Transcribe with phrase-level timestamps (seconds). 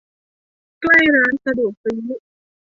[0.81, 2.01] ใกล้ร้านสะดวกซื้อ